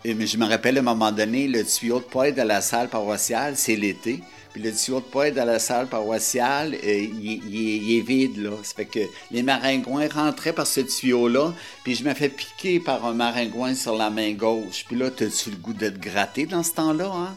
Je 0.04 0.36
me 0.36 0.44
rappelle 0.44 0.76
à 0.76 0.80
un 0.80 0.84
moment 0.84 1.10
donné, 1.10 1.48
le 1.48 1.64
tuyau 1.64 2.00
de 2.00 2.04
poète 2.04 2.36
de 2.36 2.42
la 2.42 2.60
salle 2.60 2.88
paroissiale, 2.88 3.56
c'est 3.56 3.76
l'été. 3.76 4.22
Puis 4.56 4.64
le 4.64 4.72
tuyau 4.72 5.00
de 5.00 5.04
poêle 5.04 5.34
dans 5.34 5.44
la 5.44 5.58
salle 5.58 5.86
paroissiale, 5.86 6.74
euh, 6.82 7.06
il, 7.20 7.98
est 7.98 8.00
vide, 8.00 8.38
là. 8.38 8.52
Ça 8.62 8.72
fait 8.74 8.86
que 8.86 9.00
les 9.30 9.42
maringouins 9.42 10.08
rentraient 10.08 10.54
par 10.54 10.66
ce 10.66 10.80
tuyau-là, 10.80 11.52
puis 11.84 11.94
je 11.94 12.02
me 12.02 12.14
fais 12.14 12.30
piquer 12.30 12.80
par 12.80 13.04
un 13.04 13.12
maringouin 13.12 13.74
sur 13.74 13.94
la 13.94 14.08
main 14.08 14.32
gauche. 14.32 14.86
Puis 14.88 14.96
là, 14.96 15.10
t'as-tu 15.10 15.50
le 15.50 15.56
goût 15.56 15.74
de 15.74 15.90
te 15.90 15.98
gratter 15.98 16.46
dans 16.46 16.62
ce 16.62 16.72
temps-là, 16.72 17.04
hein? 17.04 17.36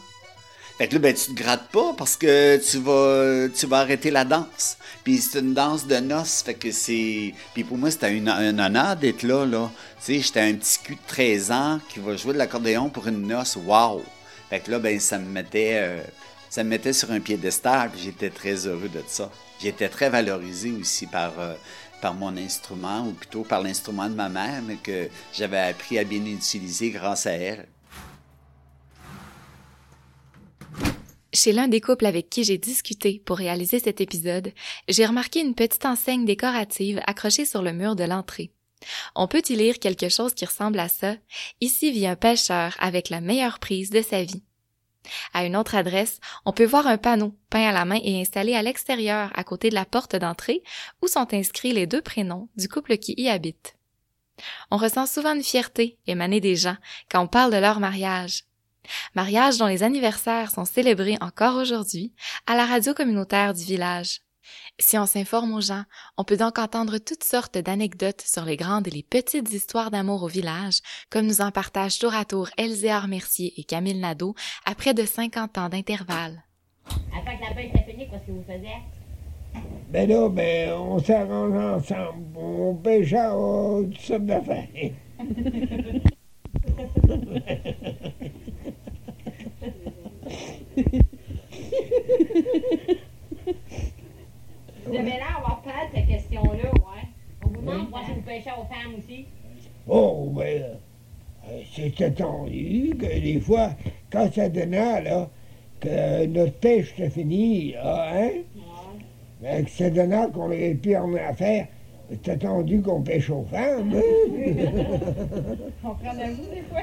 Fait 0.78 0.88
que 0.88 0.94
là, 0.94 1.00
ben, 1.00 1.14
tu 1.14 1.34
te 1.34 1.38
grattes 1.38 1.68
pas 1.70 1.92
parce 1.92 2.16
que 2.16 2.56
tu 2.56 2.78
vas, 2.78 3.50
tu 3.54 3.66
vas 3.66 3.80
arrêter 3.80 4.10
la 4.10 4.24
danse. 4.24 4.78
Puis 5.04 5.18
c'est 5.18 5.40
une 5.40 5.52
danse 5.52 5.86
de 5.86 5.96
noces, 5.96 6.42
fait 6.42 6.54
que 6.54 6.72
c'est... 6.72 7.34
Puis 7.52 7.64
pour 7.64 7.76
moi, 7.76 7.90
c'était 7.90 8.06
un 8.06 8.58
honneur 8.58 8.96
d'être 8.96 9.24
là, 9.24 9.44
là. 9.44 9.70
Tu 9.98 10.14
sais, 10.14 10.20
j'étais 10.20 10.40
un 10.40 10.54
petit 10.54 10.78
cul 10.82 10.94
de 10.94 11.06
13 11.06 11.50
ans 11.50 11.80
qui 11.90 12.00
va 12.00 12.16
jouer 12.16 12.32
de 12.32 12.38
l'accordéon 12.38 12.88
pour 12.88 13.06
une 13.08 13.26
noce. 13.26 13.58
Wow! 13.62 14.02
Fait 14.48 14.60
que 14.60 14.70
là, 14.70 14.78
ben, 14.78 14.98
ça 14.98 15.18
me 15.18 15.26
mettait... 15.26 15.72
Euh, 15.74 16.02
ça 16.50 16.64
me 16.64 16.68
mettait 16.68 16.92
sur 16.92 17.12
un 17.12 17.20
piédestal, 17.20 17.90
puis 17.90 18.00
j'étais 18.02 18.28
très 18.28 18.66
heureux 18.66 18.88
de 18.88 19.02
ça. 19.06 19.30
J'étais 19.62 19.88
très 19.88 20.10
valorisé 20.10 20.72
aussi 20.72 21.06
par, 21.06 21.38
euh, 21.38 21.54
par 22.02 22.12
mon 22.12 22.36
instrument, 22.36 23.06
ou 23.06 23.12
plutôt 23.12 23.44
par 23.44 23.62
l'instrument 23.62 24.08
de 24.08 24.14
ma 24.14 24.28
mère, 24.28 24.60
mais 24.66 24.76
que 24.76 25.08
j'avais 25.32 25.60
appris 25.60 25.96
à 25.96 26.04
bien 26.04 26.24
utiliser 26.26 26.90
grâce 26.90 27.26
à 27.26 27.32
elle. 27.32 27.68
Chez 31.32 31.52
l'un 31.52 31.68
des 31.68 31.80
couples 31.80 32.06
avec 32.06 32.28
qui 32.28 32.42
j'ai 32.42 32.58
discuté 32.58 33.22
pour 33.24 33.36
réaliser 33.36 33.78
cet 33.78 34.00
épisode, 34.00 34.52
j'ai 34.88 35.06
remarqué 35.06 35.38
une 35.40 35.54
petite 35.54 35.86
enseigne 35.86 36.24
décorative 36.24 37.00
accrochée 37.06 37.44
sur 37.44 37.62
le 37.62 37.72
mur 37.72 37.94
de 37.94 38.02
l'entrée. 38.02 38.50
On 39.14 39.28
peut 39.28 39.42
y 39.48 39.54
lire 39.54 39.78
quelque 39.78 40.08
chose 40.08 40.34
qui 40.34 40.44
ressemble 40.44 40.80
à 40.80 40.88
ça. 40.88 41.14
Ici 41.60 41.92
vit 41.92 42.08
un 42.08 42.16
pêcheur 42.16 42.74
avec 42.80 43.08
la 43.08 43.20
meilleure 43.20 43.60
prise 43.60 43.90
de 43.90 44.02
sa 44.02 44.24
vie. 44.24 44.42
À 45.32 45.44
une 45.44 45.56
autre 45.56 45.74
adresse, 45.74 46.20
on 46.44 46.52
peut 46.52 46.64
voir 46.64 46.86
un 46.86 46.98
panneau 46.98 47.34
peint 47.48 47.68
à 47.68 47.72
la 47.72 47.84
main 47.84 47.98
et 48.02 48.20
installé 48.20 48.54
à 48.54 48.62
l'extérieur 48.62 49.30
à 49.34 49.44
côté 49.44 49.70
de 49.70 49.74
la 49.74 49.84
porte 49.84 50.16
d'entrée 50.16 50.62
où 51.02 51.08
sont 51.08 51.32
inscrits 51.32 51.72
les 51.72 51.86
deux 51.86 52.02
prénoms 52.02 52.48
du 52.56 52.68
couple 52.68 52.98
qui 52.98 53.14
y 53.16 53.28
habite. 53.28 53.76
On 54.70 54.76
ressent 54.76 55.06
souvent 55.06 55.34
une 55.34 55.42
fierté 55.42 55.98
émanée 56.06 56.40
des 56.40 56.56
gens 56.56 56.76
quand 57.10 57.22
on 57.22 57.28
parle 57.28 57.52
de 57.52 57.58
leur 57.58 57.80
mariage. 57.80 58.44
Mariage 59.14 59.58
dont 59.58 59.66
les 59.66 59.82
anniversaires 59.82 60.50
sont 60.50 60.64
célébrés 60.64 61.18
encore 61.20 61.56
aujourd'hui 61.56 62.12
à 62.46 62.56
la 62.56 62.66
radio 62.66 62.94
communautaire 62.94 63.54
du 63.54 63.62
village. 63.62 64.20
Si 64.78 64.98
on 64.98 65.06
s'informe 65.06 65.52
aux 65.54 65.60
gens, 65.60 65.84
on 66.16 66.24
peut 66.24 66.36
donc 66.36 66.58
entendre 66.58 66.98
toutes 66.98 67.24
sortes 67.24 67.58
d'anecdotes 67.58 68.22
sur 68.22 68.44
les 68.44 68.56
grandes 68.56 68.88
et 68.88 68.90
les 68.90 69.02
petites 69.02 69.52
histoires 69.52 69.90
d'amour 69.90 70.22
au 70.22 70.28
village, 70.28 70.80
comme 71.10 71.26
nous 71.26 71.40
en 71.40 71.50
partagent 71.50 71.98
tour 71.98 72.14
à 72.14 72.24
tour 72.24 72.48
Elzéar 72.56 73.08
Mercier 73.08 73.52
et 73.56 73.64
Camille 73.64 73.98
Nadeau 73.98 74.34
après 74.64 74.94
de 74.94 75.04
50 75.04 75.58
ans 75.58 75.68
d'intervalle. 75.68 76.42
Après 77.16 77.36
que 77.36 77.42
la 77.42 77.54
pêche 77.54 77.72
est 77.74 77.90
finie, 77.90 78.08
qu'est-ce 78.08 78.26
que 78.26 78.32
vous 78.32 78.44
faisiez? 78.46 78.76
Ben 79.90 80.08
là, 80.08 80.28
ben, 80.28 80.72
on 80.74 80.98
s'arrange 81.00 81.56
ensemble. 81.56 82.36
On 82.36 82.74
pêche 82.76 83.12
à 83.12 83.30
toutes 83.30 83.98
sortes 83.98 84.26
d'affaires. 84.26 84.68
Vous 94.86 94.96
avez 94.96 95.10
l'air 95.10 95.34
d'avoir 95.34 95.62
peur 95.62 95.72
de 95.92 95.96
cette 95.96 96.06
question-là, 96.06 96.70
ouais. 96.70 97.08
On 97.44 97.48
vous 97.48 97.60
demande 97.60 97.88
oui. 97.92 98.00
si 98.06 98.12
vous 98.12 98.22
aussi. 98.96 99.26
Oh, 99.88 100.30
ben, 100.34 100.62
euh, 101.48 101.60
c'est 101.74 102.00
attendu 102.02 102.94
que 102.98 103.20
des 103.20 103.40
fois, 103.40 103.70
quand 104.10 104.32
ça 104.32 104.48
donnait, 104.48 105.02
là, 105.02 105.28
que 105.80 106.26
notre 106.26 106.54
pêche 106.54 106.94
se 106.96 107.08
finit, 107.08 107.72
là, 107.72 108.10
hein, 108.12 108.16
ouais. 108.16 108.44
ben, 109.40 109.64
que 109.64 109.70
ça 109.70 109.90
donnait 109.90 110.28
qu'on 110.32 110.48
n'avait 110.48 110.74
plus 110.74 110.96
rien 110.96 111.28
à 111.28 111.32
faire, 111.32 111.66
c'est 112.10 112.28
attendu 112.28 112.82
qu'on 112.82 113.02
pêche 113.02 113.30
aux 113.30 113.44
femmes. 113.44 113.94
Hein? 113.94 114.00
Comprenez-vous 115.82 116.54
des 116.54 116.62
fois? 116.62 116.80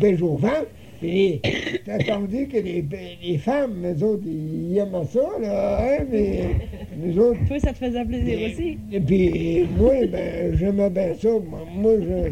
pêche 0.00 0.22
aux 0.22 0.38
femmes, 0.38 0.66
puis, 1.00 1.40
t'as 1.84 1.94
attendu 1.94 2.48
que 2.48 2.56
les, 2.58 2.84
les 3.22 3.38
femmes, 3.38 3.82
les 3.82 4.02
autres, 4.02 4.24
ils 4.26 4.76
aiment 4.78 5.04
ça, 5.04 5.20
là, 5.40 5.78
hein, 5.80 6.04
mais 6.10 6.56
nous 6.96 7.18
autres... 7.18 7.38
Toi, 7.46 7.60
ça 7.60 7.72
te 7.72 7.78
faisait 7.78 8.04
plaisir 8.04 8.50
aussi? 8.50 8.78
Et 8.90 9.00
puis, 9.00 9.68
moi, 9.78 9.94
ben, 10.06 10.56
j'aimais 10.56 10.90
bien 10.90 11.14
ça. 11.14 11.28
Moi, 11.74 11.92
je... 12.00 12.30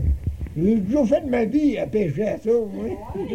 J'ai 0.56 0.80
toujours 0.80 1.06
fait 1.06 1.20
de 1.20 1.28
ma 1.28 1.44
vie 1.44 1.76
à 1.76 1.86
pêcher 1.86 2.28
à 2.28 2.38
ça, 2.38 2.50
moi. 2.50 2.86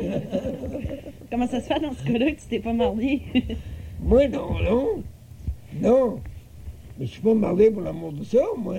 Comment 1.32 1.48
ça 1.48 1.62
se 1.62 1.68
fait 1.68 1.80
dans 1.80 1.94
ce 1.94 2.04
cas-là 2.04 2.32
que 2.32 2.42
tu 2.42 2.48
t'es 2.50 2.60
pas 2.60 2.74
marié? 2.74 3.22
moi, 4.02 4.28
non, 4.28 4.56
non. 4.60 5.04
Non. 5.80 6.20
Mais 6.98 7.06
je 7.06 7.12
suis 7.12 7.22
pas 7.22 7.36
marié 7.36 7.70
pour 7.70 7.84
l'amour 7.84 8.12
de 8.12 8.24
ça, 8.24 8.40
moi. 8.58 8.76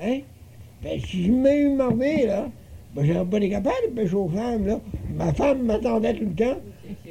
Hein? 0.00 0.20
Ben, 0.82 1.00
si 1.00 1.24
je 1.24 1.32
m'ai 1.32 1.62
eu 1.62 1.70
marié, 1.70 2.26
là, 2.26 2.50
ben, 2.94 3.04
j'aurais 3.04 3.24
pas 3.24 3.36
été 3.38 3.50
capable 3.50 3.76
de 3.90 3.94
pêcher 4.00 4.14
aux 4.14 4.28
femmes, 4.28 4.66
là. 4.66 4.80
Ma 5.16 5.32
femme 5.32 5.62
m'attendait 5.62 6.14
tout 6.14 6.24
le 6.26 6.34
temps. 6.34 6.58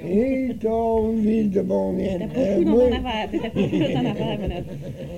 Et 0.05 0.55
ton 0.59 1.13
ville 1.13 1.49
de 1.49 1.61
bon 1.61 1.93
bien. 1.93 2.19
T'as 2.19 2.27
pas 2.27 2.39
euh, 2.39 2.63
dans 2.63 2.73
ton 2.73 2.87
affaire. 2.87 3.29
T'as 3.31 3.49
pas 3.49 3.67
fou 3.67 3.77
dans 3.77 4.01
ton 4.01 4.09
affaire, 4.11 4.39
madame. 4.39 4.63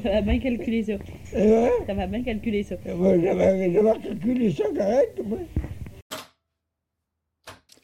T'avais 0.03 0.21
bien 0.21 0.39
calculé 0.39 0.83
ça. 0.83 0.93
Euh, 1.35 1.67
T'avais 1.87 2.07
bien 2.07 2.23
calculé 2.23 2.63
ça. 2.63 2.75
Ouais, 2.85 3.19
J'avais 3.21 3.73
calculé 4.03 4.51
ça 4.51 4.63
correct, 4.75 5.21
moi. 5.25 5.39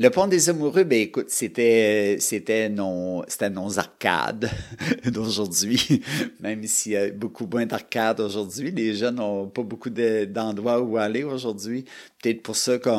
Le 0.02 0.10
pont 0.10 0.26
des 0.26 0.50
amoureux, 0.50 0.84
ben 0.84 1.00
écoute, 1.00 1.30
c'était 1.30 2.16
c'était 2.20 2.70
nos 2.70 3.24
c'était 3.28 3.52
nos 3.52 3.78
arcades 3.78 4.50
d'aujourd'hui. 5.06 6.02
Même 6.40 6.64
s'il 6.64 6.94
y 6.94 6.98
a 6.98 7.12
beaucoup 7.12 7.46
moins 7.46 7.68
d'arcades 7.68 8.20
aujourd'hui, 8.20 8.72
les 8.72 8.96
jeunes 8.96 9.18
n'ont 9.18 9.46
pas 9.46 9.62
beaucoup 9.62 9.92
d'endroits 9.92 10.82
où 10.82 10.98
aller 10.98 11.22
aujourd'hui. 11.24 11.86
Peut-être 12.20 12.42
pour 12.42 12.56
ça 12.56 12.80
qu'on 12.80 12.90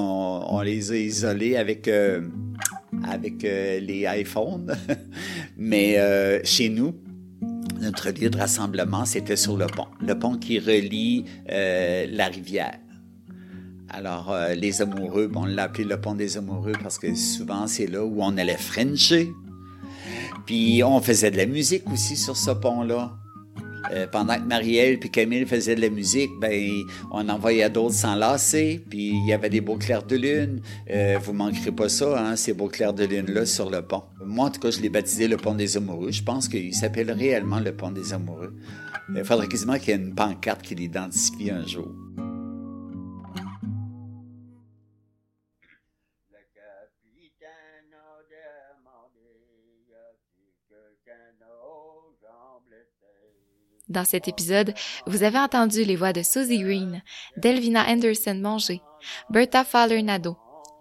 on 0.49 0.61
les 0.61 0.93
a 0.93 0.97
isolés 0.97 1.57
avec 1.57 1.89
euh, 1.89 2.21
avec 3.03 3.45
euh, 3.45 3.81
les 3.81 4.07
iPhones. 4.07 4.73
Mais 5.57 5.99
euh, 5.99 6.39
chez 6.45 6.69
nous, 6.69 6.95
notre 7.81 8.11
lieu 8.11 8.31
de 8.31 8.39
rassemblement, 8.39 9.07
c'était 9.07 9.35
sur 9.35 9.57
le 9.57 9.67
pont, 9.67 9.89
le 10.01 10.17
pont 10.17 10.37
qui 10.37 10.61
relie 10.61 11.25
la 11.49 12.29
rivière. 12.29 12.79
Alors, 13.93 14.33
euh, 14.33 14.55
les 14.55 14.81
amoureux, 14.81 15.27
bon, 15.27 15.43
on 15.43 15.45
l'a 15.45 15.65
appelé 15.65 15.85
le 15.85 16.01
pont 16.01 16.15
des 16.15 16.39
amoureux 16.39 16.73
parce 16.83 16.99
que 16.99 17.15
souvent 17.15 17.67
c'est 17.67 17.87
là 17.87 18.03
où 18.03 18.23
on 18.23 18.37
allait 18.39 18.57
frencher. 18.57 19.31
Puis 20.47 20.83
on 20.83 21.01
faisait 21.01 21.31
de 21.31 21.37
la 21.37 21.47
musique 21.47 21.85
aussi 21.93 22.17
sur 22.17 22.37
ce 22.37 22.51
pont-là. 22.51 23.13
Euh, 23.93 24.07
pendant 24.11 24.37
que 24.37 24.47
Marielle 24.47 24.99
puis 24.99 25.11
Camille 25.11 25.45
faisaient 25.45 25.75
de 25.75 25.83
la 25.83 25.91
musique, 25.91 26.31
ben 26.41 26.71
on 27.11 27.29
envoyait 27.29 27.69
d'autres 27.69 27.95
s'enlacer, 27.95 28.83
puis 28.89 29.09
il 29.09 29.27
y 29.27 29.35
avait 29.35 29.51
des 29.51 29.61
beaux 29.61 29.77
clairs 29.77 30.05
de 30.05 30.17
lune. 30.17 30.63
Euh, 30.91 31.19
vous 31.23 31.35
manquerez 31.35 31.73
pas 31.73 31.91
ça, 31.91 32.19
hein, 32.19 32.37
ces 32.37 32.55
beaux 32.55 32.69
clairs 32.69 32.95
de 32.95 33.05
lune-là 33.05 33.45
sur 33.45 33.69
le 33.69 33.83
pont. 33.83 34.05
Moi, 34.25 34.47
en 34.47 34.51
tout 34.51 34.61
cas, 34.61 34.71
je 34.71 34.81
l'ai 34.81 34.89
baptisé 34.89 35.29
le 35.29 35.37
pont 35.37 35.55
des 35.55 35.77
amoureux. 35.77 36.13
Je 36.13 36.23
pense 36.23 36.49
qu'il 36.49 36.73
s'appelle 36.73 37.11
réellement 37.11 37.61
le 37.61 37.73
pont 37.77 37.91
des 37.91 38.15
amoureux. 38.15 38.55
Il 39.15 39.25
faudrait 39.25 39.49
quasiment 39.49 39.79
qu'il 39.79 39.89
y 39.89 39.93
ait 39.93 40.01
une 40.01 40.15
pancarte 40.15 40.63
qui 40.63 40.75
l'identifie 40.75 41.51
un 41.51 41.67
jour. 41.67 41.93
Dans 53.89 54.05
cet 54.05 54.27
épisode, 54.27 54.73
vous 55.07 55.23
avez 55.23 55.39
entendu 55.39 55.85
les 55.85 55.97
voix 55.97 56.13
de 56.13 56.23
Susie 56.23 56.61
Green, 56.61 57.03
Delvina 57.37 57.87
Anderson 57.87 58.35
Manger, 58.35 58.81
Bertha 59.29 59.65
Fowler 59.65 60.03
Nadeau, 60.03 60.37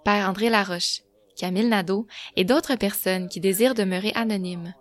Père 0.05 0.29
André 0.29 0.49
Laroche, 0.49 1.01
Camille 1.37 1.67
Nadeau 1.67 2.07
et 2.35 2.45
d'autres 2.45 2.75
personnes 2.75 3.27
qui 3.27 3.39
désirent 3.39 3.73
demeurer 3.73 4.11
anonymes. 4.15 4.73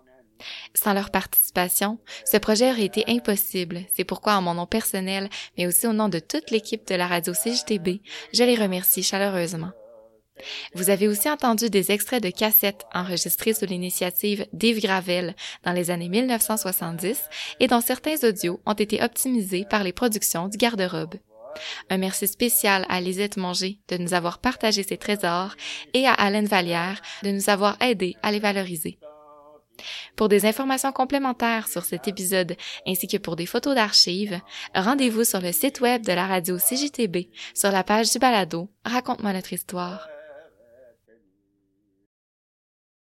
Sans 0.73 0.93
leur 0.93 1.11
participation, 1.11 1.99
ce 2.25 2.37
projet 2.37 2.71
aurait 2.71 2.85
été 2.85 3.03
impossible. 3.07 3.81
C'est 3.95 4.05
pourquoi, 4.05 4.35
en 4.35 4.41
mon 4.41 4.53
nom 4.53 4.65
personnel, 4.65 5.29
mais 5.57 5.67
aussi 5.67 5.85
au 5.85 5.93
nom 5.93 6.09
de 6.09 6.19
toute 6.19 6.51
l'équipe 6.51 6.87
de 6.87 6.95
la 6.95 7.07
radio 7.07 7.33
CJTB, 7.33 8.01
je 8.33 8.43
les 8.43 8.55
remercie 8.55 9.03
chaleureusement. 9.03 9.71
Vous 10.73 10.89
avez 10.89 11.07
aussi 11.07 11.29
entendu 11.29 11.69
des 11.69 11.91
extraits 11.91 12.23
de 12.23 12.29
cassettes 12.29 12.85
enregistrés 12.93 13.53
sous 13.53 13.65
l'initiative 13.65 14.45
d'Yves 14.53 14.81
Gravel 14.81 15.35
dans 15.63 15.73
les 15.73 15.91
années 15.91 16.09
1970 16.09 17.21
et 17.59 17.67
dont 17.67 17.81
certains 17.81 18.23
audios 18.23 18.61
ont 18.65 18.73
été 18.73 19.03
optimisés 19.03 19.65
par 19.69 19.83
les 19.83 19.93
productions 19.93 20.47
du 20.47 20.57
garde-robe. 20.57 21.15
Un 21.89 21.97
merci 21.97 22.27
spécial 22.27 22.85
à 22.89 23.01
Lisette 23.01 23.37
Manger 23.37 23.79
de 23.89 23.97
nous 23.97 24.13
avoir 24.13 24.39
partagé 24.39 24.83
ces 24.83 24.97
trésors 24.97 25.55
et 25.93 26.07
à 26.07 26.13
Alain 26.13 26.45
Vallière 26.45 27.01
de 27.23 27.31
nous 27.31 27.49
avoir 27.49 27.81
aidés 27.81 28.15
à 28.23 28.31
les 28.31 28.39
valoriser. 28.39 28.97
Pour 30.15 30.29
des 30.29 30.45
informations 30.45 30.91
complémentaires 30.91 31.67
sur 31.67 31.83
cet 31.83 32.07
épisode 32.07 32.55
ainsi 32.87 33.07
que 33.07 33.17
pour 33.17 33.35
des 33.35 33.45
photos 33.45 33.75
d'archives, 33.75 34.39
rendez-vous 34.75 35.23
sur 35.23 35.41
le 35.41 35.51
site 35.51 35.81
web 35.81 36.05
de 36.05 36.13
la 36.13 36.27
radio 36.27 36.57
CJTB 36.57 37.29
sur 37.53 37.71
la 37.71 37.83
page 37.83 38.11
du 38.11 38.19
balado 38.19 38.69
Raconte-moi 38.85 39.33
notre 39.33 39.53
histoire. 39.53 40.07